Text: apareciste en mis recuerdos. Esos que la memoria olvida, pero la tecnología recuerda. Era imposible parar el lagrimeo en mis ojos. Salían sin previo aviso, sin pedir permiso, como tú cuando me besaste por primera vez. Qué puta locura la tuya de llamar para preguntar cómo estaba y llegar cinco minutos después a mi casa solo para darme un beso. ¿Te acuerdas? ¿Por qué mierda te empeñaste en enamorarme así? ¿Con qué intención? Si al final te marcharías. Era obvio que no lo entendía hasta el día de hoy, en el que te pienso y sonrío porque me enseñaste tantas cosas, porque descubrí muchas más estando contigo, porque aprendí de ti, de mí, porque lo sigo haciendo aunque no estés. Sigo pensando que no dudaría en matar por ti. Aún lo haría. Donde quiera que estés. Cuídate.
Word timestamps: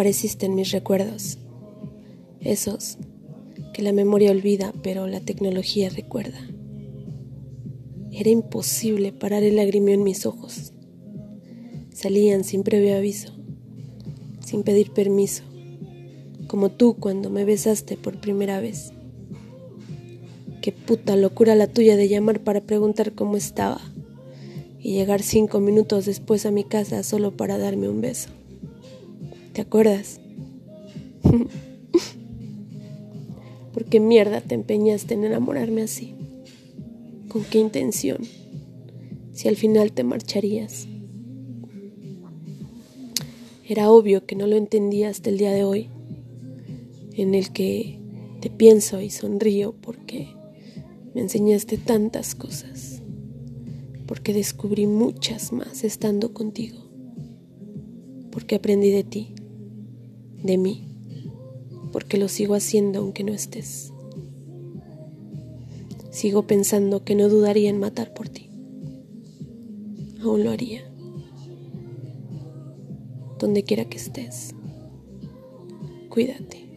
apareciste 0.00 0.46
en 0.46 0.54
mis 0.54 0.72
recuerdos. 0.72 1.36
Esos 2.40 2.96
que 3.74 3.82
la 3.82 3.92
memoria 3.92 4.30
olvida, 4.30 4.72
pero 4.82 5.06
la 5.06 5.20
tecnología 5.20 5.90
recuerda. 5.90 6.40
Era 8.10 8.30
imposible 8.30 9.12
parar 9.12 9.42
el 9.42 9.56
lagrimeo 9.56 9.92
en 9.92 10.02
mis 10.02 10.24
ojos. 10.24 10.72
Salían 11.92 12.44
sin 12.44 12.62
previo 12.62 12.96
aviso, 12.96 13.34
sin 14.42 14.62
pedir 14.62 14.90
permiso, 14.92 15.42
como 16.46 16.70
tú 16.70 16.96
cuando 16.98 17.28
me 17.28 17.44
besaste 17.44 17.98
por 17.98 18.22
primera 18.22 18.58
vez. 18.58 18.94
Qué 20.62 20.72
puta 20.72 21.14
locura 21.14 21.54
la 21.54 21.66
tuya 21.66 21.96
de 21.96 22.08
llamar 22.08 22.40
para 22.40 22.62
preguntar 22.62 23.12
cómo 23.12 23.36
estaba 23.36 23.82
y 24.78 24.94
llegar 24.94 25.20
cinco 25.20 25.60
minutos 25.60 26.06
después 26.06 26.46
a 26.46 26.50
mi 26.50 26.64
casa 26.64 27.02
solo 27.02 27.36
para 27.36 27.58
darme 27.58 27.90
un 27.90 28.00
beso. 28.00 28.39
¿Te 29.60 29.66
acuerdas? 29.66 30.18
¿Por 33.74 33.84
qué 33.84 34.00
mierda 34.00 34.40
te 34.40 34.54
empeñaste 34.54 35.12
en 35.12 35.24
enamorarme 35.24 35.82
así? 35.82 36.14
¿Con 37.28 37.44
qué 37.44 37.58
intención? 37.58 38.20
Si 39.34 39.48
al 39.48 39.56
final 39.56 39.92
te 39.92 40.02
marcharías. 40.02 40.88
Era 43.68 43.90
obvio 43.90 44.24
que 44.24 44.34
no 44.34 44.46
lo 44.46 44.56
entendía 44.56 45.10
hasta 45.10 45.28
el 45.28 45.36
día 45.36 45.52
de 45.52 45.62
hoy, 45.62 45.88
en 47.12 47.34
el 47.34 47.52
que 47.52 47.98
te 48.40 48.48
pienso 48.48 49.02
y 49.02 49.10
sonrío 49.10 49.74
porque 49.78 50.28
me 51.14 51.20
enseñaste 51.20 51.76
tantas 51.76 52.34
cosas, 52.34 53.02
porque 54.06 54.32
descubrí 54.32 54.86
muchas 54.86 55.52
más 55.52 55.84
estando 55.84 56.32
contigo, 56.32 56.78
porque 58.30 58.54
aprendí 58.54 58.88
de 58.88 59.04
ti, 59.04 59.34
de 60.42 60.58
mí, 60.58 60.84
porque 61.92 62.16
lo 62.16 62.28
sigo 62.28 62.54
haciendo 62.54 63.00
aunque 63.00 63.24
no 63.24 63.32
estés. 63.32 63.92
Sigo 66.10 66.46
pensando 66.46 67.04
que 67.04 67.14
no 67.14 67.28
dudaría 67.28 67.70
en 67.70 67.78
matar 67.80 68.12
por 68.12 68.28
ti. 68.28 68.50
Aún 70.22 70.44
lo 70.44 70.50
haría. 70.50 70.82
Donde 73.38 73.62
quiera 73.62 73.84
que 73.86 73.96
estés. 73.96 74.54
Cuídate. 76.08 76.69